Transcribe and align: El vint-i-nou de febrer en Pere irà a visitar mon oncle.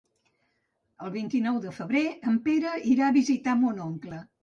El 1.03 1.11
vint-i-nou 1.17 1.61
de 1.67 1.75
febrer 1.81 2.03
en 2.33 2.43
Pere 2.51 2.75
irà 2.97 3.11
a 3.15 3.19
visitar 3.23 3.59
mon 3.65 3.89
oncle. 3.93 4.29